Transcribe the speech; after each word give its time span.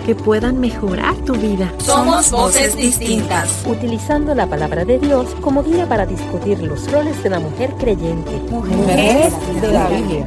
que 0.00 0.14
puedan 0.14 0.60
mejorar 0.60 1.16
tu 1.24 1.34
vida. 1.34 1.72
Somos 1.78 2.30
voces 2.30 2.76
distintas. 2.76 3.64
Utilizando 3.66 4.34
la 4.34 4.46
palabra 4.46 4.84
de 4.84 4.98
Dios 4.98 5.26
como 5.40 5.62
guía 5.62 5.86
para 5.88 6.06
discutir 6.06 6.58
los 6.60 6.90
roles 6.90 7.22
de 7.22 7.30
la 7.30 7.40
mujer 7.40 7.74
creyente. 7.78 8.30
Mujeres 8.50 9.32
de 9.60 9.72
la 9.72 9.88
Biblia. 9.88 10.26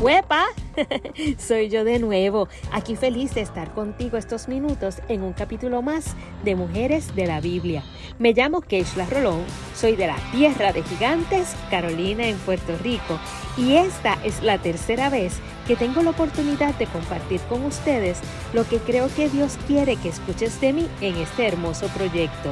¡Huepa! 0.00 0.46
Soy 1.38 1.68
yo 1.68 1.84
de 1.84 1.98
nuevo, 1.98 2.48
aquí 2.72 2.96
feliz 2.96 3.34
de 3.34 3.40
estar 3.40 3.72
contigo 3.72 4.16
estos 4.16 4.48
minutos 4.48 4.96
en 5.08 5.22
un 5.22 5.32
capítulo 5.32 5.82
más 5.82 6.14
de 6.44 6.56
Mujeres 6.56 7.14
de 7.14 7.26
la 7.26 7.40
Biblia. 7.40 7.82
Me 8.18 8.32
llamo 8.32 8.60
Keishla 8.60 9.06
Rolón, 9.06 9.42
soy 9.74 9.96
de 9.96 10.06
la 10.06 10.16
Tierra 10.32 10.72
de 10.72 10.82
Gigantes, 10.82 11.54
Carolina, 11.70 12.26
en 12.26 12.36
Puerto 12.38 12.76
Rico, 12.82 13.18
y 13.56 13.74
esta 13.74 14.18
es 14.24 14.42
la 14.42 14.58
tercera 14.58 15.08
vez 15.10 15.34
que 15.66 15.76
tengo 15.76 16.02
la 16.02 16.10
oportunidad 16.10 16.74
de 16.76 16.86
compartir 16.86 17.40
con 17.42 17.64
ustedes 17.64 18.18
lo 18.52 18.68
que 18.68 18.78
creo 18.78 19.08
que 19.14 19.28
Dios 19.28 19.58
quiere 19.66 19.96
que 19.96 20.08
escuches 20.08 20.60
de 20.60 20.72
mí 20.72 20.88
en 21.00 21.16
este 21.16 21.46
hermoso 21.46 21.86
proyecto. 21.88 22.50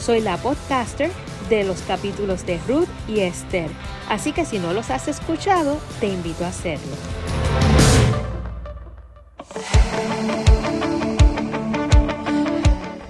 Soy 0.00 0.20
la 0.20 0.36
podcaster 0.36 1.10
de 1.48 1.64
los 1.64 1.82
capítulos 1.82 2.46
de 2.46 2.58
Ruth 2.68 2.88
y 3.08 3.20
Esther, 3.20 3.70
así 4.08 4.32
que 4.32 4.44
si 4.44 4.58
no 4.58 4.72
los 4.72 4.90
has 4.90 5.08
escuchado, 5.08 5.78
te 6.00 6.08
invito 6.08 6.44
a 6.44 6.48
hacerlo. 6.48 7.17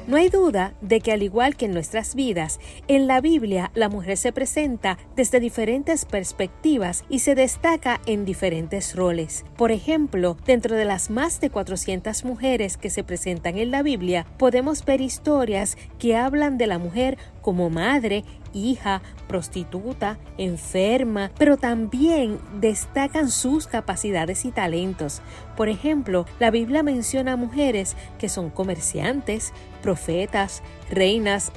No 0.08 0.16
hay 0.16 0.30
duda 0.30 0.72
de 0.80 1.02
que 1.02 1.12
al 1.12 1.22
igual 1.22 1.54
que 1.54 1.66
en 1.66 1.74
nuestras 1.74 2.14
vidas, 2.14 2.60
en 2.88 3.06
la 3.06 3.20
Biblia 3.20 3.70
la 3.74 3.90
mujer 3.90 4.16
se 4.16 4.32
presenta 4.32 4.96
desde 5.14 5.38
diferentes 5.38 6.06
perspectivas 6.06 7.04
y 7.10 7.18
se 7.18 7.34
destaca 7.34 8.00
en 8.06 8.24
diferentes 8.24 8.96
roles. 8.96 9.44
Por 9.58 9.70
ejemplo, 9.70 10.38
dentro 10.46 10.76
de 10.76 10.86
las 10.86 11.10
más 11.10 11.42
de 11.42 11.50
400 11.50 12.24
mujeres 12.24 12.78
que 12.78 12.88
se 12.88 13.04
presentan 13.04 13.58
en 13.58 13.70
la 13.70 13.82
Biblia, 13.82 14.24
podemos 14.38 14.82
ver 14.82 15.02
historias 15.02 15.76
que 15.98 16.16
hablan 16.16 16.56
de 16.56 16.68
la 16.68 16.78
mujer 16.78 17.18
como 17.42 17.68
madre, 17.68 18.24
hija, 18.52 19.02
prostituta, 19.26 20.18
enferma, 20.36 21.30
pero 21.38 21.56
también 21.56 22.38
destacan 22.60 23.30
sus 23.30 23.66
capacidades 23.66 24.44
y 24.44 24.50
talentos. 24.50 25.20
Por 25.56 25.68
ejemplo, 25.68 26.26
la 26.38 26.50
Biblia 26.50 26.82
menciona 26.82 27.36
mujeres 27.36 27.96
que 28.18 28.28
son 28.28 28.50
comerciantes, 28.50 29.52
profetas, 29.82 30.62
reinas, 30.90 31.52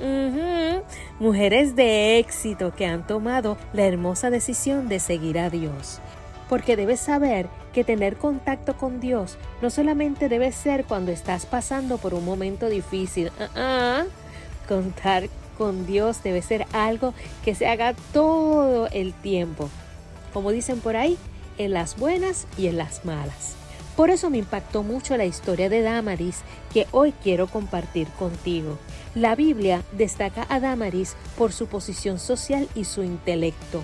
mujeres 1.20 1.76
de 1.76 2.20
éxito 2.20 2.74
que 2.76 2.86
han 2.86 3.06
tomado 3.06 3.58
la 3.74 3.86
hermosa 3.86 4.30
decisión 4.30 4.90
de 4.90 5.00
seguir 5.00 5.40
a 5.40 5.50
Dios. 5.50 6.00
Porque 6.50 6.76
debes 6.76 7.00
saber 7.00 7.48
que 7.74 7.84
tener 7.84 8.18
contacto 8.18 8.76
con 8.76 9.00
Dios 9.00 9.38
no 9.62 9.70
solamente 9.70 10.28
debe 10.28 10.52
ser 10.52 10.84
cuando 10.86 11.12
estás 11.12 11.46
pasando 11.46 11.98
por 11.98 12.14
un 12.14 12.26
momento 12.26 12.68
difícil. 12.68 13.32
Ah, 13.40 13.50
ah. 13.56 14.04
Contar 14.68 15.30
con 15.58 15.86
Dios 15.86 16.24
debe 16.24 16.42
ser 16.42 16.66
algo 16.74 17.14
que 17.44 17.56
se 17.56 17.68
haga 17.68 17.94
todo 18.14 18.88
el 18.88 19.14
tiempo. 19.14 19.70
Como 20.34 20.52
dicen 20.52 20.80
por 20.80 20.96
ahí, 20.96 21.18
en 21.58 21.72
las 21.72 21.98
buenas 21.98 22.48
y 22.58 22.68
en 22.68 22.78
las 22.78 23.06
malas. 23.06 23.56
Por 23.96 24.10
eso 24.10 24.30
me 24.30 24.38
impactó 24.38 24.84
mucho 24.84 25.18
la 25.18 25.26
historia 25.26 25.70
de 25.70 25.82
Damaris 25.82 26.40
que 26.74 26.88
hoy 26.92 27.14
quiero 27.24 27.48
compartir 27.48 28.08
contigo. 28.18 28.78
La 29.14 29.36
Biblia 29.36 29.84
destaca 29.92 30.46
a 30.50 30.60
Damaris 30.60 31.16
por 31.38 31.52
su 31.52 31.68
posición 31.68 32.18
social 32.18 32.68
y 32.74 32.86
su 32.86 33.04
intelecto 33.04 33.84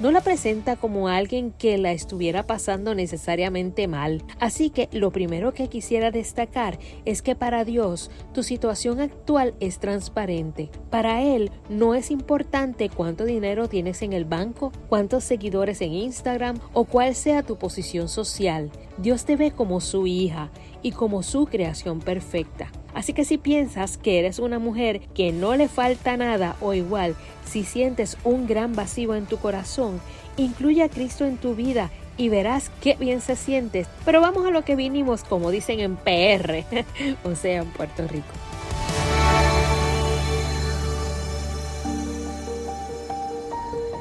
no 0.00 0.12
la 0.12 0.20
presenta 0.20 0.76
como 0.76 1.08
alguien 1.08 1.52
que 1.52 1.76
la 1.76 1.92
estuviera 1.92 2.46
pasando 2.46 2.94
necesariamente 2.94 3.88
mal. 3.88 4.22
Así 4.38 4.70
que 4.70 4.88
lo 4.92 5.10
primero 5.10 5.52
que 5.52 5.68
quisiera 5.68 6.10
destacar 6.10 6.78
es 7.04 7.22
que 7.22 7.34
para 7.34 7.64
Dios 7.64 8.10
tu 8.32 8.42
situación 8.42 9.00
actual 9.00 9.54
es 9.60 9.80
transparente. 9.80 10.70
Para 10.90 11.22
Él 11.22 11.50
no 11.68 11.94
es 11.94 12.10
importante 12.10 12.88
cuánto 12.88 13.24
dinero 13.24 13.68
tienes 13.68 14.02
en 14.02 14.12
el 14.12 14.24
banco, 14.24 14.72
cuántos 14.88 15.24
seguidores 15.24 15.80
en 15.80 15.92
Instagram 15.92 16.58
o 16.72 16.84
cuál 16.84 17.14
sea 17.14 17.42
tu 17.42 17.56
posición 17.56 18.08
social. 18.08 18.70
Dios 18.98 19.24
te 19.24 19.36
ve 19.36 19.50
como 19.50 19.80
su 19.80 20.06
hija 20.06 20.50
y 20.82 20.92
como 20.92 21.22
su 21.22 21.46
creación 21.46 22.00
perfecta. 22.00 22.70
Así 22.94 23.12
que 23.12 23.24
si 23.24 23.38
piensas 23.38 23.96
que 23.96 24.18
eres 24.18 24.38
una 24.38 24.58
mujer 24.58 25.00
que 25.14 25.32
no 25.32 25.54
le 25.54 25.68
falta 25.68 26.16
nada 26.16 26.56
o 26.60 26.74
igual, 26.74 27.14
si 27.48 27.64
sientes 27.64 28.16
un 28.22 28.46
gran 28.46 28.74
vacío 28.74 29.14
en 29.14 29.26
tu 29.26 29.38
corazón, 29.38 30.00
incluye 30.36 30.82
a 30.82 30.88
Cristo 30.88 31.24
en 31.24 31.38
tu 31.38 31.54
vida 31.54 31.90
y 32.16 32.28
verás 32.28 32.70
qué 32.80 32.94
bien 32.94 33.20
se 33.20 33.36
sientes. 33.36 33.88
Pero 34.04 34.20
vamos 34.20 34.46
a 34.46 34.50
lo 34.50 34.62
que 34.62 34.76
vinimos, 34.76 35.24
como 35.24 35.50
dicen 35.50 35.80
en 35.80 35.96
PR, 35.96 36.64
o 37.24 37.34
sea, 37.34 37.62
en 37.62 37.70
Puerto 37.70 38.06
Rico. 38.06 38.26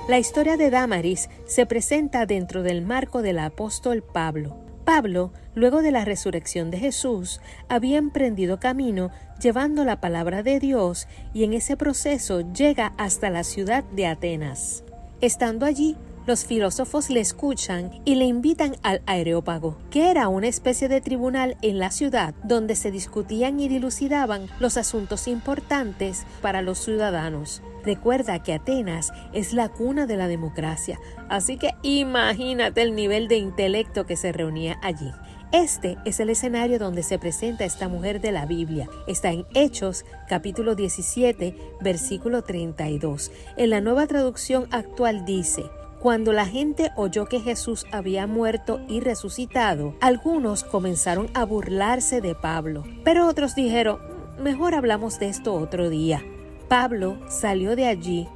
La 0.07 0.19
historia 0.19 0.55
de 0.55 0.69
Damaris 0.69 1.29
se 1.45 1.65
presenta 1.65 2.25
dentro 2.25 2.63
del 2.63 2.81
marco 2.81 3.21
del 3.21 3.39
apóstol 3.39 4.03
Pablo. 4.03 4.66
Pablo, 4.87 5.33
luego 5.53 5.81
de 5.81 5.91
la 5.91 6.05
resurrección 6.05 6.71
de 6.71 6.79
Jesús, 6.79 7.41
había 7.67 7.97
emprendido 7.97 8.57
camino 8.57 9.11
llevando 9.37 9.83
la 9.83 9.99
palabra 9.99 10.43
de 10.43 10.61
Dios 10.61 11.09
y 11.33 11.43
en 11.43 11.51
ese 11.51 11.75
proceso 11.75 12.39
llega 12.53 12.93
hasta 12.97 13.29
la 13.29 13.43
ciudad 13.43 13.83
de 13.83 14.07
Atenas. 14.07 14.85
Estando 15.19 15.65
allí, 15.65 15.97
los 16.25 16.45
filósofos 16.45 17.09
le 17.09 17.19
escuchan 17.19 18.01
y 18.05 18.15
le 18.15 18.23
invitan 18.23 18.77
al 18.81 19.01
Areópago, 19.07 19.77
que 19.89 20.09
era 20.09 20.29
una 20.29 20.47
especie 20.47 20.87
de 20.87 21.01
tribunal 21.01 21.57
en 21.61 21.79
la 21.79 21.91
ciudad 21.91 22.33
donde 22.45 22.77
se 22.77 22.89
discutían 22.89 23.59
y 23.59 23.67
dilucidaban 23.67 24.47
los 24.57 24.77
asuntos 24.77 25.27
importantes 25.27 26.25
para 26.41 26.61
los 26.61 26.79
ciudadanos. 26.79 27.61
Recuerda 27.87 28.43
que 28.43 28.51
Atenas 28.51 29.13
es 29.31 29.53
la 29.53 29.69
cuna 29.69 30.07
de 30.07 30.17
la 30.17 30.27
democracia, 30.27 30.99
así 31.29 31.55
que 31.55 31.69
imagínate 31.83 32.81
el 32.81 32.95
nivel 32.95 33.29
de 33.29 33.37
intelecto 33.37 34.05
que 34.05 34.17
se 34.17 34.33
reunía 34.33 34.77
allí. 34.83 35.09
Este 35.53 35.97
es 36.03 36.19
el 36.19 36.29
escenario 36.29 36.79
donde 36.79 37.01
se 37.01 37.17
presenta 37.17 37.63
esta 37.63 37.87
mujer 37.87 38.19
de 38.19 38.33
la 38.33 38.45
Biblia. 38.45 38.89
Está 39.07 39.31
en 39.31 39.45
Hechos 39.53 40.03
capítulo 40.27 40.75
17 40.75 41.55
versículo 41.79 42.41
32. 42.41 43.31
En 43.55 43.69
la 43.69 43.79
nueva 43.79 44.05
traducción 44.05 44.67
actual 44.71 45.23
dice, 45.23 45.63
cuando 46.01 46.33
la 46.33 46.45
gente 46.45 46.91
oyó 46.97 47.27
que 47.27 47.39
Jesús 47.39 47.85
había 47.93 48.27
muerto 48.27 48.81
y 48.89 48.99
resucitado, 48.99 49.95
algunos 50.01 50.65
comenzaron 50.65 51.29
a 51.33 51.45
burlarse 51.45 52.19
de 52.19 52.35
Pablo, 52.35 52.83
pero 53.05 53.27
otros 53.27 53.55
dijeron, 53.55 53.99
mejor 54.37 54.75
hablamos 54.75 55.19
de 55.19 55.29
esto 55.29 55.53
otro 55.53 55.89
día. 55.89 56.21
Pablo 56.67 57.17
salió 57.29 57.75
de 57.75 57.87
allí, 57.87 58.27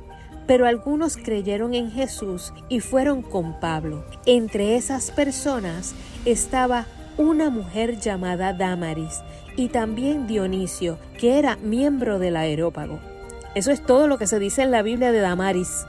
pero 0.48 0.66
algunos 0.66 1.18
creyeron 1.18 1.74
en 1.74 1.92
Jesús 1.92 2.54
y 2.70 2.80
fueron 2.80 3.22
con 3.22 3.60
Pablo. 3.60 4.06
Entre 4.26 4.76
esas 4.76 5.12
personas 5.12 5.94
estaba 6.26 6.86
una 7.18 7.50
mujer 7.50 8.00
llamada 8.00 8.54
Damaris 8.54 9.22
y 9.56 9.68
también 9.70 10.28
Dionisio, 10.28 10.98
que 11.20 11.40
era 11.40 11.58
miembro 11.58 12.20
del 12.20 12.38
aerópago. 12.38 13.00
Eso 13.54 13.72
es 13.72 13.86
todo 13.86 14.08
lo 14.08 14.18
que 14.18 14.28
se 14.28 14.40
dice 14.40 14.62
en 14.64 14.72
la 14.72 14.82
Biblia 14.82 15.12
de 15.12 15.20
Damaris. 15.20 15.86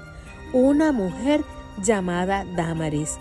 Una 0.53 0.91
mujer 0.93 1.43
llamada 1.83 2.45
Damaris. 2.57 3.19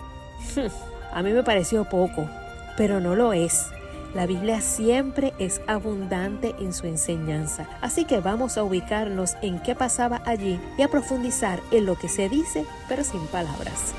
A 1.12 1.22
mí 1.22 1.32
me 1.32 1.44
pareció 1.44 1.84
poco, 1.84 2.28
pero 2.76 3.00
no 3.00 3.14
lo 3.14 3.32
es. 3.32 3.66
La 4.14 4.26
Biblia 4.26 4.60
siempre 4.60 5.32
es 5.38 5.62
abundante 5.66 6.54
en 6.60 6.74
su 6.74 6.86
enseñanza, 6.86 7.66
así 7.80 8.04
que 8.04 8.20
vamos 8.20 8.58
a 8.58 8.62
ubicarnos 8.62 9.36
en 9.40 9.58
qué 9.62 9.74
pasaba 9.74 10.22
allí 10.26 10.60
y 10.76 10.82
a 10.82 10.88
profundizar 10.88 11.60
en 11.70 11.86
lo 11.86 11.96
que 11.96 12.08
se 12.08 12.28
dice, 12.28 12.66
pero 12.88 13.04
sin 13.04 13.20
palabras. 13.28 13.94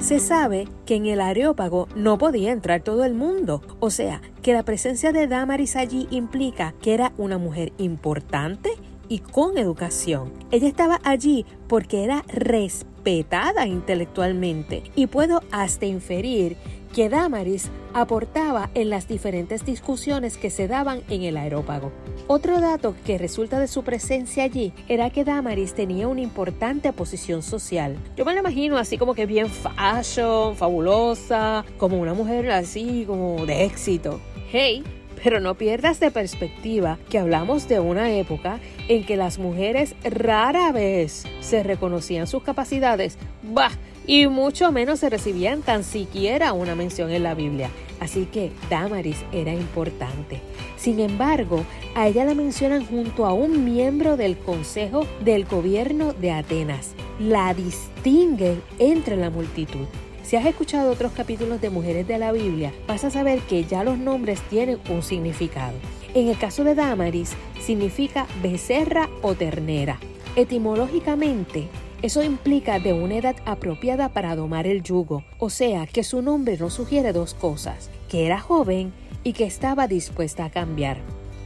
Se 0.00 0.18
sabe 0.18 0.66
que 0.86 0.96
en 0.96 1.06
el 1.06 1.20
Areópago 1.20 1.86
no 1.94 2.18
podía 2.18 2.50
entrar 2.50 2.82
todo 2.82 3.04
el 3.04 3.14
mundo, 3.14 3.62
o 3.78 3.90
sea, 3.90 4.22
que 4.42 4.54
la 4.54 4.64
presencia 4.64 5.12
de 5.12 5.28
Damaris 5.28 5.76
allí 5.76 6.08
implica 6.10 6.74
que 6.82 6.94
era 6.94 7.12
una 7.16 7.38
mujer 7.38 7.72
importante 7.78 8.70
y 9.08 9.20
con 9.20 9.58
educación. 9.58 10.32
Ella 10.50 10.68
estaba 10.68 11.00
allí 11.04 11.46
porque 11.66 12.04
era 12.04 12.24
respetada 12.28 13.66
intelectualmente 13.66 14.82
y 14.94 15.06
puedo 15.06 15.42
hasta 15.50 15.86
inferir 15.86 16.56
que 16.94 17.08
Damaris 17.08 17.70
aportaba 17.94 18.70
en 18.74 18.90
las 18.90 19.08
diferentes 19.08 19.64
discusiones 19.64 20.36
que 20.36 20.50
se 20.50 20.68
daban 20.68 21.02
en 21.08 21.22
el 21.22 21.36
aerópago. 21.36 21.92
Otro 22.26 22.60
dato 22.60 22.94
que 23.04 23.18
resulta 23.18 23.58
de 23.58 23.68
su 23.68 23.82
presencia 23.82 24.44
allí 24.44 24.72
era 24.88 25.10
que 25.10 25.24
Damaris 25.24 25.74
tenía 25.74 26.08
una 26.08 26.20
importante 26.20 26.92
posición 26.92 27.42
social. 27.42 27.96
Yo 28.16 28.24
me 28.24 28.34
la 28.34 28.40
imagino 28.40 28.76
así 28.76 28.98
como 28.98 29.14
que 29.14 29.26
bien 29.26 29.48
fashion, 29.48 30.56
fabulosa, 30.56 31.64
como 31.78 31.98
una 31.98 32.14
mujer 32.14 32.50
así 32.50 33.04
como 33.06 33.46
de 33.46 33.64
éxito. 33.64 34.20
Hey, 34.50 34.84
pero 35.22 35.40
no 35.40 35.56
pierdas 35.56 36.00
de 36.00 36.10
perspectiva 36.10 36.98
que 37.08 37.18
hablamos 37.18 37.68
de 37.68 37.80
una 37.80 38.12
época 38.12 38.60
en 38.88 39.04
que 39.04 39.16
las 39.16 39.38
mujeres 39.38 39.94
rara 40.04 40.72
vez 40.72 41.24
se 41.40 41.62
reconocían 41.62 42.26
sus 42.26 42.42
capacidades, 42.42 43.18
bah, 43.42 43.72
y 44.08 44.26
mucho 44.26 44.72
menos 44.72 45.00
se 45.00 45.10
recibían 45.10 45.60
tan 45.60 45.84
siquiera 45.84 46.54
una 46.54 46.74
mención 46.74 47.10
en 47.10 47.22
la 47.22 47.34
Biblia. 47.34 47.70
Así 48.00 48.24
que 48.24 48.50
Damaris 48.70 49.18
era 49.32 49.52
importante. 49.52 50.40
Sin 50.78 50.98
embargo, 50.98 51.62
a 51.94 52.08
ella 52.08 52.24
la 52.24 52.34
mencionan 52.34 52.86
junto 52.86 53.26
a 53.26 53.34
un 53.34 53.64
miembro 53.64 54.16
del 54.16 54.38
Consejo 54.38 55.06
del 55.24 55.44
Gobierno 55.44 56.14
de 56.14 56.30
Atenas. 56.30 56.94
La 57.20 57.52
distinguen 57.52 58.62
entre 58.78 59.16
la 59.16 59.28
multitud. 59.28 59.86
Si 60.22 60.36
has 60.36 60.46
escuchado 60.46 60.90
otros 60.90 61.12
capítulos 61.12 61.60
de 61.60 61.70
Mujeres 61.70 62.08
de 62.08 62.18
la 62.18 62.32
Biblia, 62.32 62.72
vas 62.86 63.04
a 63.04 63.10
saber 63.10 63.40
que 63.40 63.64
ya 63.64 63.84
los 63.84 63.98
nombres 63.98 64.40
tienen 64.48 64.78
un 64.88 65.02
significado. 65.02 65.74
En 66.14 66.28
el 66.28 66.38
caso 66.38 66.64
de 66.64 66.74
Damaris, 66.74 67.32
significa 67.60 68.26
becerra 68.42 69.10
o 69.20 69.34
ternera. 69.34 69.98
Etimológicamente, 70.36 71.68
eso 72.02 72.22
implica 72.22 72.78
de 72.78 72.92
una 72.92 73.16
edad 73.16 73.36
apropiada 73.44 74.08
para 74.10 74.36
domar 74.36 74.66
el 74.66 74.82
yugo, 74.82 75.24
o 75.38 75.50
sea 75.50 75.86
que 75.86 76.04
su 76.04 76.22
nombre 76.22 76.56
nos 76.56 76.74
sugiere 76.74 77.12
dos 77.12 77.34
cosas, 77.34 77.90
que 78.08 78.26
era 78.26 78.38
joven 78.40 78.92
y 79.24 79.32
que 79.32 79.44
estaba 79.44 79.88
dispuesta 79.88 80.44
a 80.44 80.50
cambiar. 80.50 80.98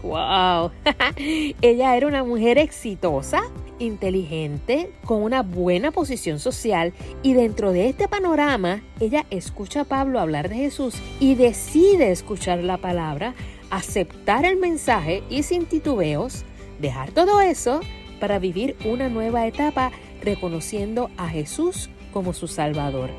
¡Wow! 0.03 0.73
Ella 1.63 1.97
era 1.97 2.07
una 2.07 2.25
mujer 2.25 2.59
exitosa 2.59 3.43
inteligente, 3.79 4.93
con 5.05 5.23
una 5.23 5.43
buena 5.43 5.91
posición 5.91 6.39
social 6.39 6.93
y 7.23 7.33
dentro 7.35 7.73
de 7.73 7.89
este 7.89 8.09
panorama 8.09 8.83
ella 9.01 9.27
escucha 9.31 9.81
a 9.81 9.85
Pablo 9.85 10.21
hablar 10.21 10.49
de 10.49 10.57
Jesús 10.57 10.95
y 11.19 11.35
decide 11.35 12.13
escuchar 12.13 12.63
la 12.63 12.77
palabra, 12.77 13.35
aceptar 13.71 14.45
el 14.45 14.57
mensaje 14.57 15.23
y 15.29 15.43
sin 15.43 15.67
titubeos 15.67 16.45
dejar 16.81 17.11
todo 17.11 17.41
eso 17.41 17.81
para 18.21 18.39
vivir 18.39 18.77
una 18.85 19.09
nueva 19.09 19.47
etapa 19.47 19.91
reconociendo 20.23 21.11
a 21.17 21.29
Jesús 21.29 21.91
como 22.13 22.33
su 22.33 22.49
Salvador. 22.49 23.11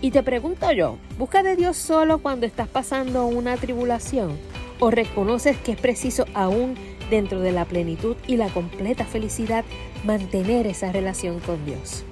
Y 0.00 0.10
te 0.10 0.22
pregunto 0.22 0.70
yo, 0.72 0.98
¿busca 1.18 1.42
de 1.42 1.56
Dios 1.56 1.76
solo 1.76 2.18
cuando 2.18 2.46
estás 2.46 2.68
pasando 2.68 3.26
una 3.26 3.56
tribulación? 3.56 4.36
¿O 4.80 4.90
reconoces 4.90 5.56
que 5.58 5.72
es 5.72 5.80
preciso 5.80 6.24
aún 6.34 6.74
dentro 7.12 7.40
de 7.40 7.52
la 7.52 7.66
plenitud 7.66 8.16
y 8.26 8.38
la 8.38 8.48
completa 8.48 9.04
felicidad 9.04 9.66
mantener 10.02 10.66
esa 10.66 10.90
relación 10.92 11.40
con 11.40 11.64
Dios. 11.66 12.04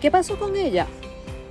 ¿Qué 0.00 0.10
pasó 0.10 0.40
con 0.40 0.56
ella? 0.56 0.88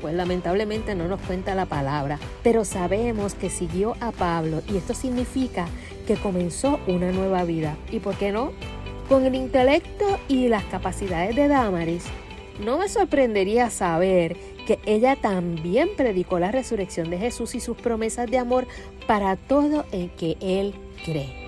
Pues 0.02 0.14
lamentablemente 0.14 0.96
no 0.96 1.08
nos 1.08 1.22
cuenta 1.22 1.56
la 1.56 1.66
palabra, 1.66 2.20
pero 2.44 2.66
sabemos 2.66 3.36
que 3.36 3.50
siguió 3.50 3.96
a 4.02 4.12
Pablo 4.12 4.62
y 4.68 4.76
esto 4.76 4.94
significa 4.94 5.68
que 6.08 6.16
comenzó 6.16 6.80
una 6.88 7.14
nueva 7.14 7.46
vida. 7.46 7.78
¿Y 7.90 8.00
por 8.00 8.16
qué 8.16 8.34
no? 8.34 8.52
Con 9.08 9.26
el 9.26 9.36
intelecto 9.36 10.20
y 10.28 10.50
las 10.50 10.66
capacidades 10.66 11.38
de 11.38 11.48
Damaris, 11.48 12.04
no 12.60 12.78
me 12.78 12.90
sorprendería 12.90 13.70
saber 13.70 14.38
que 14.68 14.80
ella 14.86 15.16
también 15.16 15.90
predicó 15.98 16.40
la 16.40 16.52
resurrección 16.52 17.10
de 17.10 17.18
Jesús 17.18 17.56
y 17.56 17.60
sus 17.60 17.78
promesas 17.78 18.30
de 18.30 18.38
amor 18.38 18.68
para 19.08 19.36
todo 19.36 19.86
el 19.92 20.12
que 20.12 20.38
él 20.42 20.74
cree. 21.04 21.40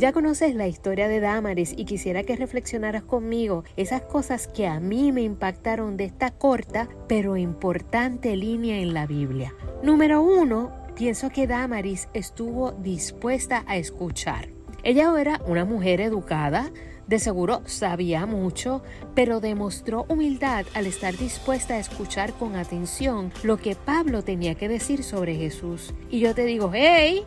Ya 0.00 0.12
conoces 0.12 0.54
la 0.54 0.66
historia 0.66 1.08
de 1.08 1.20
Damaris 1.20 1.74
y 1.76 1.84
quisiera 1.84 2.22
que 2.22 2.34
reflexionaras 2.34 3.02
conmigo 3.02 3.64
esas 3.76 4.00
cosas 4.00 4.48
que 4.48 4.66
a 4.66 4.80
mí 4.80 5.12
me 5.12 5.20
impactaron 5.20 5.98
de 5.98 6.04
esta 6.04 6.30
corta 6.30 6.88
pero 7.06 7.36
importante 7.36 8.34
línea 8.34 8.78
en 8.78 8.94
la 8.94 9.06
Biblia. 9.06 9.54
Número 9.82 10.22
uno, 10.22 10.72
pienso 10.94 11.30
que 11.30 11.46
Damaris 11.46 12.08
estuvo 12.14 12.72
dispuesta 12.72 13.64
a 13.66 13.76
escuchar. 13.76 14.48
Ella 14.82 15.12
era 15.18 15.40
una 15.46 15.64
mujer 15.64 16.00
educada, 16.00 16.70
de 17.06 17.18
seguro 17.18 17.62
sabía 17.66 18.24
mucho, 18.24 18.82
pero 19.14 19.40
demostró 19.40 20.06
humildad 20.08 20.64
al 20.74 20.86
estar 20.86 21.16
dispuesta 21.16 21.74
a 21.74 21.78
escuchar 21.78 22.32
con 22.34 22.54
atención 22.54 23.32
lo 23.42 23.56
que 23.56 23.74
Pablo 23.74 24.22
tenía 24.22 24.54
que 24.54 24.68
decir 24.68 25.02
sobre 25.02 25.34
Jesús. 25.34 25.92
Y 26.08 26.20
yo 26.20 26.34
te 26.34 26.44
digo, 26.44 26.70
hey, 26.72 27.24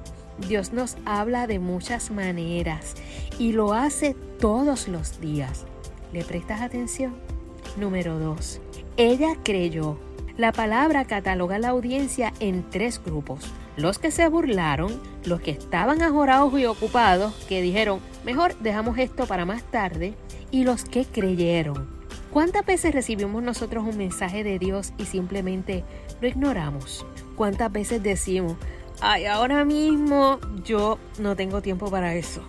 Dios 0.47 0.71
nos 0.71 0.95
habla 1.05 1.47
de 1.47 1.59
muchas 1.59 2.11
maneras 2.11 2.95
y 3.37 3.51
lo 3.51 3.73
hace 3.73 4.15
todos 4.39 4.87
los 4.87 5.19
días. 5.19 5.65
¿Le 6.13 6.23
prestas 6.23 6.61
atención? 6.61 7.15
Número 7.77 8.19
2. 8.19 8.61
Ella 8.97 9.35
creyó. 9.43 9.97
La 10.35 10.51
palabra 10.51 11.05
cataloga 11.05 11.57
a 11.57 11.59
la 11.59 11.69
audiencia 11.69 12.33
en 12.39 12.67
tres 12.67 12.99
grupos. 13.03 13.53
Los 13.77 13.99
que 13.99 14.09
se 14.09 14.27
burlaron, 14.27 14.99
los 15.25 15.41
que 15.41 15.51
estaban 15.51 16.01
ajorados 16.01 16.59
y 16.59 16.65
ocupados, 16.65 17.35
que 17.47 17.61
dijeron, 17.61 17.99
mejor 18.25 18.57
dejamos 18.57 18.97
esto 18.97 19.27
para 19.27 19.45
más 19.45 19.61
tarde, 19.63 20.15
y 20.49 20.63
los 20.63 20.85
que 20.85 21.05
creyeron. 21.05 21.87
¿Cuántas 22.31 22.65
veces 22.65 22.95
recibimos 22.95 23.43
nosotros 23.43 23.83
un 23.83 23.95
mensaje 23.95 24.43
de 24.43 24.57
Dios 24.57 24.93
y 24.97 25.05
simplemente 25.05 25.83
lo 26.19 26.27
ignoramos? 26.27 27.05
¿Cuántas 27.35 27.71
veces 27.71 28.01
decimos, 28.01 28.57
ay, 29.01 29.25
ahora 29.25 29.63
mismo 29.65 30.39
yo 30.63 30.97
no 31.19 31.35
tengo 31.35 31.61
tiempo 31.61 31.91
para 31.91 32.15
eso. 32.15 32.41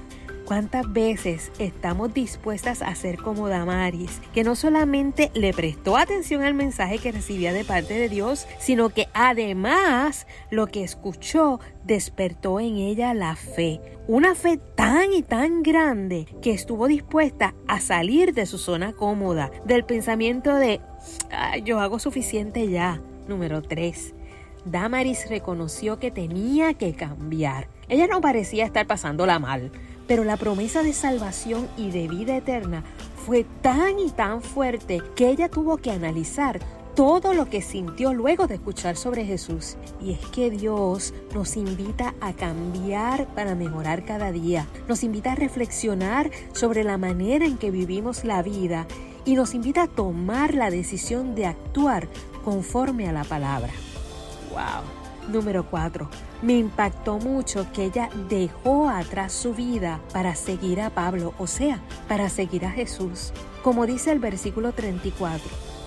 ¿Cuántas 0.44 0.92
veces 0.92 1.52
estamos 1.58 2.12
dispuestas 2.12 2.82
a 2.82 2.94
ser 2.94 3.16
como 3.16 3.48
Damaris, 3.48 4.20
que 4.34 4.44
no 4.44 4.56
solamente 4.56 5.30
le 5.32 5.54
prestó 5.54 5.96
atención 5.96 6.42
al 6.42 6.52
mensaje 6.52 6.98
que 6.98 7.12
recibía 7.12 7.54
de 7.54 7.64
parte 7.64 7.94
de 7.94 8.10
Dios, 8.10 8.46
sino 8.58 8.90
que 8.90 9.08
además 9.14 10.26
lo 10.50 10.66
que 10.66 10.84
escuchó 10.84 11.60
despertó 11.84 12.60
en 12.60 12.76
ella 12.76 13.14
la 13.14 13.36
fe? 13.36 13.80
Una 14.06 14.34
fe 14.34 14.58
tan 14.58 15.14
y 15.14 15.22
tan 15.22 15.62
grande 15.62 16.26
que 16.42 16.52
estuvo 16.52 16.88
dispuesta 16.88 17.54
a 17.66 17.80
salir 17.80 18.34
de 18.34 18.44
su 18.44 18.58
zona 18.58 18.92
cómoda, 18.92 19.50
del 19.64 19.86
pensamiento 19.86 20.54
de, 20.56 20.82
ay, 21.30 21.62
yo 21.62 21.80
hago 21.80 21.98
suficiente 21.98 22.68
ya. 22.68 23.00
Número 23.28 23.62
3 23.62 24.14
Damaris 24.64 25.28
reconoció 25.28 25.98
que 25.98 26.10
tenía 26.10 26.74
que 26.74 26.94
cambiar. 26.94 27.68
Ella 27.88 28.06
no 28.06 28.20
parecía 28.20 28.64
estar 28.64 28.86
pasándola 28.86 29.38
mal, 29.38 29.70
pero 30.06 30.24
la 30.24 30.36
promesa 30.36 30.82
de 30.82 30.92
salvación 30.92 31.68
y 31.76 31.90
de 31.90 32.08
vida 32.08 32.36
eterna 32.36 32.84
fue 33.24 33.44
tan 33.62 33.98
y 33.98 34.10
tan 34.10 34.42
fuerte 34.42 35.02
que 35.14 35.28
ella 35.28 35.48
tuvo 35.48 35.78
que 35.78 35.90
analizar 35.90 36.60
todo 36.94 37.34
lo 37.34 37.50
que 37.50 37.60
sintió 37.60 38.12
luego 38.12 38.46
de 38.46 38.54
escuchar 38.54 38.96
sobre 38.96 39.24
Jesús. 39.24 39.76
Y 40.00 40.12
es 40.12 40.20
que 40.26 40.50
Dios 40.50 41.12
nos 41.34 41.56
invita 41.56 42.14
a 42.20 42.32
cambiar 42.32 43.26
para 43.34 43.54
mejorar 43.54 44.04
cada 44.04 44.30
día. 44.30 44.66
Nos 44.88 45.02
invita 45.02 45.32
a 45.32 45.36
reflexionar 45.36 46.30
sobre 46.52 46.84
la 46.84 46.98
manera 46.98 47.46
en 47.46 47.58
que 47.58 47.70
vivimos 47.70 48.24
la 48.24 48.42
vida 48.42 48.86
y 49.24 49.34
nos 49.34 49.54
invita 49.54 49.84
a 49.84 49.88
tomar 49.88 50.54
la 50.54 50.70
decisión 50.70 51.34
de 51.34 51.46
actuar 51.46 52.08
conforme 52.44 53.08
a 53.08 53.12
la 53.12 53.24
palabra. 53.24 53.72
Wow. 54.50 55.03
Número 55.28 55.64
4. 55.68 56.08
Me 56.42 56.58
impactó 56.58 57.18
mucho 57.18 57.66
que 57.72 57.84
ella 57.84 58.10
dejó 58.28 58.88
atrás 58.88 59.32
su 59.32 59.54
vida 59.54 60.00
para 60.12 60.34
seguir 60.34 60.80
a 60.80 60.90
Pablo, 60.90 61.34
o 61.38 61.46
sea, 61.46 61.80
para 62.08 62.28
seguir 62.28 62.66
a 62.66 62.70
Jesús. 62.70 63.32
Como 63.62 63.86
dice 63.86 64.12
el 64.12 64.18
versículo 64.18 64.72
34. 64.72 65.42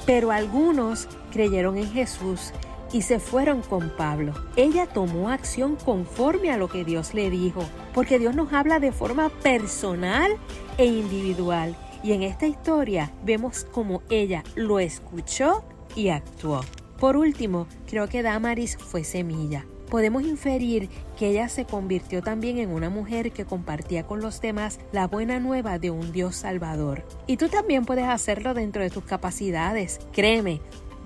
Pero 0.06 0.32
algunos 0.32 1.08
creyeron 1.32 1.78
en 1.78 1.92
Jesús 1.92 2.54
y 2.92 3.02
se 3.02 3.20
fueron 3.20 3.62
con 3.62 3.90
Pablo. 3.96 4.34
Ella 4.56 4.88
tomó 4.88 5.30
acción 5.30 5.76
conforme 5.76 6.52
a 6.52 6.58
lo 6.58 6.70
que 6.70 6.86
Dios 6.86 7.14
le 7.14 7.30
dijo, 7.30 7.64
porque 7.94 8.20
Dios 8.20 8.36
nos 8.36 8.54
habla 8.54 8.80
de 8.80 8.92
forma 8.92 9.30
personal 9.30 10.32
e 10.78 10.86
individual. 10.86 11.76
Y 12.04 12.14
en 12.14 12.24
esta 12.24 12.48
historia 12.48 13.12
vemos 13.24 13.66
como 13.66 14.02
ella 14.10 14.44
lo 14.56 14.80
escuchó 14.80 15.64
y 15.96 16.10
actuó. 16.10 16.62
Por 17.00 17.16
último, 17.16 17.68
creo 17.88 18.08
que 18.08 18.24
Damaris 18.24 18.78
fue 18.78 19.04
semilla. 19.04 19.66
Podemos 19.90 20.24
inferir 20.24 20.90
que 21.18 21.30
ella 21.30 21.48
se 21.48 21.66
convirtió 21.66 22.22
también 22.22 22.58
en 22.58 22.72
una 22.72 22.90
mujer 22.90 23.32
que 23.32 23.46
compartía 23.46 24.04
con 24.04 24.20
los 24.20 24.42
demás 24.42 24.80
la 24.92 25.08
buena 25.08 25.40
nueva 25.40 25.80
de 25.80 25.92
un 25.92 26.12
Dios 26.12 26.36
salvador. 26.36 27.06
Y 27.26 27.38
tú 27.38 27.48
también 27.48 27.86
puedes 27.86 28.06
hacerlo 28.06 28.54
dentro 28.54 28.82
de 28.82 28.90
tus 28.90 29.06
capacidades. 29.06 30.00
Créeme, 30.12 30.60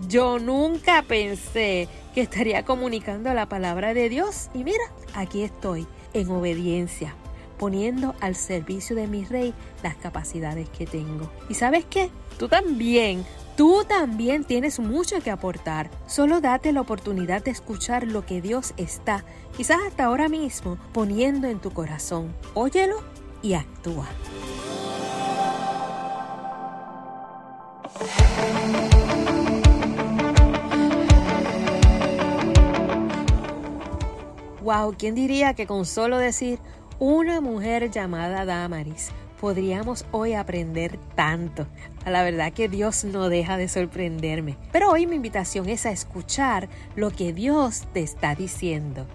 yo 0.07 0.39
nunca 0.39 1.03
pensé 1.07 1.87
que 2.15 2.21
estaría 2.21 2.65
comunicando 2.65 3.31
la 3.33 3.47
palabra 3.47 3.93
de 3.93 4.09
Dios 4.09 4.49
y 4.53 4.63
mira, 4.63 4.83
aquí 5.13 5.43
estoy, 5.43 5.85
en 6.13 6.29
obediencia 6.29 7.15
poniendo 7.61 8.15
al 8.21 8.35
servicio 8.35 8.95
de 8.95 9.05
mi 9.05 9.23
rey 9.23 9.53
las 9.83 9.95
capacidades 9.95 10.67
que 10.69 10.87
tengo. 10.87 11.31
¿Y 11.47 11.53
sabes 11.53 11.85
qué? 11.87 12.09
Tú 12.39 12.47
también 12.47 13.23
Tú 13.55 13.83
también 13.87 14.45
tienes 14.45 14.79
mucho 14.79 15.19
que 15.21 15.29
aportar. 15.29 15.89
Solo 16.07 16.39
date 16.39 16.71
la 16.71 16.81
oportunidad 16.81 17.43
de 17.43 17.51
escuchar 17.51 18.07
lo 18.07 18.25
que 18.25 18.41
Dios 18.41 18.73
está, 18.77 19.25
quizás 19.55 19.79
hasta 19.85 20.05
ahora 20.05 20.29
mismo, 20.29 20.77
poniendo 20.93 21.47
en 21.47 21.59
tu 21.59 21.71
corazón. 21.71 22.33
Óyelo 22.53 22.97
y 23.41 23.53
actúa. 23.53 24.07
Wow, 34.63 34.95
¿quién 34.97 35.15
diría 35.15 35.53
que 35.55 35.67
con 35.67 35.85
solo 35.85 36.17
decir 36.17 36.59
una 36.99 37.41
mujer 37.41 37.91
llamada 37.91 38.45
Damaris 38.45 39.11
podríamos 39.41 40.05
hoy 40.11 40.35
aprender 40.35 40.99
tanto. 41.15 41.67
A 42.05 42.11
la 42.11 42.23
verdad 42.23 42.53
que 42.53 42.69
Dios 42.69 43.03
no 43.03 43.27
deja 43.27 43.57
de 43.57 43.67
sorprenderme. 43.67 44.55
Pero 44.71 44.91
hoy 44.91 45.07
mi 45.07 45.17
invitación 45.17 45.67
es 45.67 45.85
a 45.85 45.91
escuchar 45.91 46.69
lo 46.95 47.09
que 47.09 47.33
Dios 47.33 47.87
te 47.91 48.01
está 48.01 48.35
diciendo. 48.35 49.07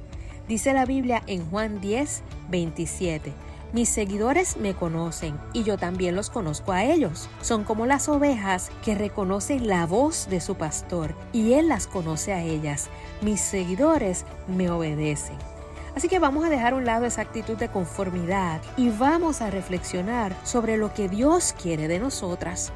Dice 0.49 0.75
la 0.75 0.85
Biblia 0.85 1.23
en 1.26 1.49
Juan 1.49 1.80
10, 1.80 2.23
27. 2.50 3.33
Mis 3.73 3.88
seguidores 3.88 4.56
me 4.56 4.75
conocen 4.75 5.38
y 5.52 5.62
yo 5.62 5.76
también 5.76 6.16
los 6.16 6.30
conozco 6.30 6.73
a 6.73 6.85
ellos. 6.85 7.28
Son 7.40 7.64
como 7.64 7.87
las 7.87 8.09
ovejas 8.09 8.71
que 8.85 8.95
reconocen 8.95 9.68
la 9.68 9.87
voz 9.87 10.28
de 10.28 10.40
su 10.40 10.56
pastor 10.56 11.14
y 11.33 11.54
él 11.54 11.68
las 11.68 11.87
conoce 11.87 12.33
a 12.33 12.42
ellas. 12.42 12.88
Mis 13.23 13.40
seguidores 13.40 14.25
me 14.49 14.71
obedecen. 14.71 15.55
Así 15.96 16.10
que 16.10 16.18
vamos 16.18 16.44
a 16.44 16.50
dejar 16.50 16.74
a 16.74 16.76
un 16.76 16.84
lado 16.84 17.06
esa 17.06 17.22
actitud 17.22 17.56
de 17.56 17.70
conformidad 17.70 18.60
y 18.76 18.90
vamos 18.90 19.40
a 19.40 19.48
reflexionar 19.48 20.36
sobre 20.44 20.76
lo 20.76 20.92
que 20.92 21.08
Dios 21.08 21.54
quiere 21.60 21.88
de 21.88 21.98
nosotras. 21.98 22.70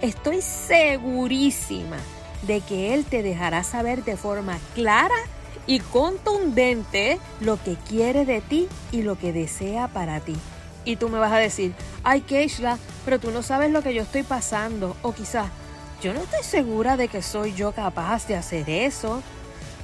Estoy 0.00 0.40
segurísima 0.40 1.98
de 2.46 2.62
que 2.62 2.94
Él 2.94 3.04
te 3.04 3.22
dejará 3.22 3.62
saber 3.62 4.04
de 4.04 4.16
forma 4.16 4.58
clara 4.74 5.14
y 5.66 5.80
contundente 5.80 7.18
lo 7.40 7.62
que 7.62 7.74
quiere 7.74 8.24
de 8.24 8.40
ti 8.40 8.68
y 8.90 9.02
lo 9.02 9.18
que 9.18 9.34
desea 9.34 9.88
para 9.88 10.20
ti. 10.20 10.36
Y 10.86 10.96
tú 10.96 11.10
me 11.10 11.18
vas 11.18 11.32
a 11.32 11.36
decir, 11.36 11.74
ay 12.04 12.22
Keishla, 12.22 12.78
pero 13.04 13.20
tú 13.20 13.32
no 13.32 13.42
sabes 13.42 13.70
lo 13.70 13.82
que 13.82 13.92
yo 13.92 14.00
estoy 14.00 14.22
pasando. 14.22 14.96
O 15.02 15.12
quizás, 15.12 15.48
yo 16.02 16.14
no 16.14 16.20
estoy 16.20 16.42
segura 16.42 16.96
de 16.96 17.08
que 17.08 17.20
soy 17.20 17.52
yo 17.52 17.72
capaz 17.72 18.26
de 18.28 18.36
hacer 18.36 18.70
eso. 18.70 19.22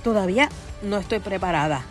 Todavía 0.03 0.49
no 0.81 0.97
estoy 0.97 1.19
preparada. 1.19 1.85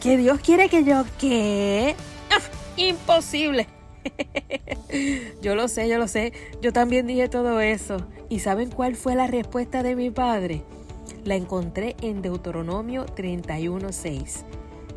¿Que 0.00 0.16
Dios 0.16 0.40
quiere 0.40 0.68
que 0.68 0.84
yo 0.84 1.04
qué? 1.18 1.96
¡Ah! 2.30 2.40
Imposible. 2.76 3.66
yo 5.42 5.54
lo 5.54 5.68
sé, 5.68 5.88
yo 5.88 5.98
lo 5.98 6.08
sé. 6.08 6.32
Yo 6.60 6.72
también 6.72 7.06
dije 7.06 7.28
todo 7.28 7.60
eso. 7.60 7.96
¿Y 8.28 8.40
saben 8.40 8.70
cuál 8.70 8.96
fue 8.96 9.14
la 9.14 9.26
respuesta 9.26 9.82
de 9.82 9.96
mi 9.96 10.10
padre? 10.10 10.62
La 11.24 11.34
encontré 11.34 11.96
en 12.02 12.22
Deuteronomio 12.22 13.06
31:6. 13.06 14.44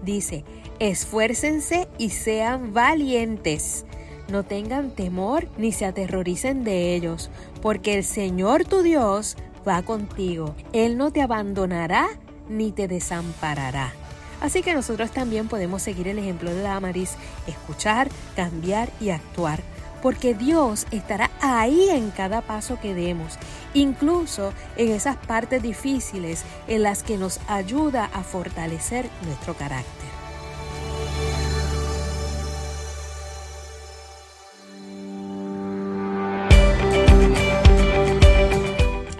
Dice, 0.03 0.43
esfuércense 0.79 1.87
y 1.97 2.09
sean 2.09 2.73
valientes. 2.73 3.85
No 4.29 4.43
tengan 4.43 4.91
temor 4.91 5.47
ni 5.57 5.71
se 5.71 5.85
aterroricen 5.85 6.63
de 6.63 6.95
ellos, 6.95 7.31
porque 7.61 7.95
el 7.95 8.03
Señor 8.03 8.63
tu 8.63 8.83
Dios 8.83 9.37
va 9.67 9.81
contigo. 9.81 10.55
Él 10.71 10.97
no 10.97 11.11
te 11.11 11.21
abandonará 11.21 12.07
ni 12.47 12.71
te 12.71 12.87
desamparará. 12.87 13.93
Así 14.41 14.61
que 14.61 14.73
nosotros 14.73 15.11
también 15.11 15.47
podemos 15.47 15.81
seguir 15.81 16.07
el 16.07 16.19
ejemplo 16.19 16.53
de 16.53 16.61
Damaris, 16.61 17.15
escuchar, 17.47 18.09
cambiar 18.35 18.89
y 18.99 19.09
actuar, 19.09 19.61
porque 20.01 20.33
Dios 20.33 20.87
estará 20.91 21.29
ahí 21.41 21.89
en 21.89 22.11
cada 22.11 22.41
paso 22.41 22.79
que 22.79 22.93
demos, 22.93 23.37
incluso 23.73 24.53
en 24.77 24.91
esas 24.91 25.17
partes 25.17 25.61
difíciles 25.61 26.43
en 26.67 26.83
las 26.83 27.03
que 27.03 27.17
nos 27.17 27.39
ayuda 27.47 28.09
a 28.13 28.23
fortalecer 28.23 29.09
nuestro 29.25 29.55
carácter. 29.55 30.08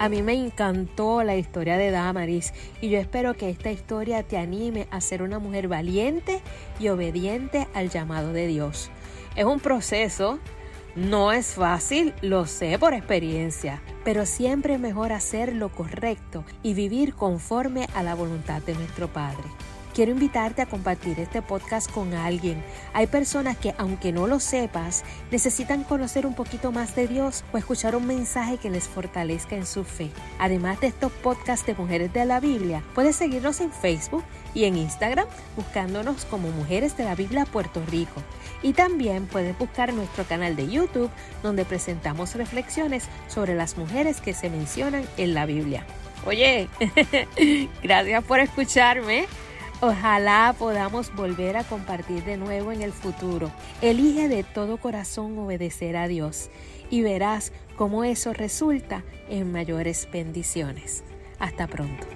A 0.00 0.08
mí 0.08 0.22
me 0.22 0.32
encantó 0.32 1.22
la 1.24 1.36
historia 1.36 1.76
de 1.76 1.90
Damaris 1.90 2.54
y 2.80 2.88
yo 2.88 2.98
espero 2.98 3.34
que 3.34 3.50
esta 3.50 3.70
historia 3.70 4.22
te 4.22 4.38
anime 4.38 4.88
a 4.90 5.02
ser 5.02 5.20
una 5.20 5.38
mujer 5.38 5.68
valiente 5.68 6.40
y 6.78 6.88
obediente 6.88 7.68
al 7.74 7.90
llamado 7.90 8.32
de 8.32 8.46
Dios. 8.46 8.90
Es 9.36 9.44
un 9.44 9.60
proceso, 9.60 10.38
no 10.96 11.32
es 11.32 11.48
fácil, 11.48 12.14
lo 12.22 12.46
sé 12.46 12.78
por 12.78 12.94
experiencia, 12.94 13.82
pero 14.02 14.24
siempre 14.24 14.72
es 14.72 14.80
mejor 14.80 15.12
hacer 15.12 15.54
lo 15.54 15.68
correcto 15.68 16.46
y 16.62 16.72
vivir 16.72 17.14
conforme 17.14 17.86
a 17.92 18.02
la 18.02 18.14
voluntad 18.14 18.62
de 18.62 18.72
nuestro 18.76 19.08
Padre. 19.08 19.44
Quiero 19.94 20.12
invitarte 20.12 20.62
a 20.62 20.66
compartir 20.66 21.18
este 21.18 21.42
podcast 21.42 21.90
con 21.90 22.14
alguien. 22.14 22.62
Hay 22.92 23.08
personas 23.08 23.56
que, 23.56 23.74
aunque 23.76 24.12
no 24.12 24.28
lo 24.28 24.38
sepas, 24.38 25.04
necesitan 25.32 25.82
conocer 25.82 26.26
un 26.26 26.34
poquito 26.34 26.70
más 26.70 26.94
de 26.94 27.08
Dios 27.08 27.44
o 27.52 27.58
escuchar 27.58 27.96
un 27.96 28.06
mensaje 28.06 28.58
que 28.58 28.70
les 28.70 28.86
fortalezca 28.86 29.56
en 29.56 29.66
su 29.66 29.82
fe. 29.82 30.10
Además 30.38 30.80
de 30.80 30.86
estos 30.86 31.10
podcasts 31.10 31.66
de 31.66 31.74
Mujeres 31.74 32.12
de 32.12 32.24
la 32.24 32.38
Biblia, 32.38 32.84
puedes 32.94 33.16
seguirnos 33.16 33.60
en 33.60 33.72
Facebook 33.72 34.22
y 34.54 34.64
en 34.64 34.76
Instagram 34.76 35.26
buscándonos 35.56 36.24
como 36.24 36.50
Mujeres 36.50 36.96
de 36.96 37.04
la 37.04 37.16
Biblia 37.16 37.44
Puerto 37.44 37.82
Rico. 37.90 38.22
Y 38.62 38.74
también 38.74 39.26
puedes 39.26 39.58
buscar 39.58 39.92
nuestro 39.92 40.24
canal 40.24 40.54
de 40.54 40.68
YouTube 40.68 41.10
donde 41.42 41.64
presentamos 41.64 42.36
reflexiones 42.36 43.08
sobre 43.26 43.56
las 43.56 43.76
mujeres 43.76 44.20
que 44.20 44.34
se 44.34 44.50
mencionan 44.50 45.04
en 45.16 45.34
la 45.34 45.46
Biblia. 45.46 45.84
Oye, 46.26 46.68
gracias 47.82 48.24
por 48.24 48.40
escucharme. 48.40 49.26
Ojalá 49.82 50.54
podamos 50.58 51.14
volver 51.14 51.56
a 51.56 51.64
compartir 51.64 52.22
de 52.24 52.36
nuevo 52.36 52.70
en 52.70 52.82
el 52.82 52.92
futuro. 52.92 53.50
Elige 53.80 54.28
de 54.28 54.42
todo 54.42 54.76
corazón 54.76 55.38
obedecer 55.38 55.96
a 55.96 56.06
Dios 56.06 56.50
y 56.90 57.00
verás 57.00 57.50
cómo 57.76 58.04
eso 58.04 58.34
resulta 58.34 59.04
en 59.30 59.50
mayores 59.50 60.06
bendiciones. 60.12 61.02
Hasta 61.38 61.66
pronto. 61.66 62.06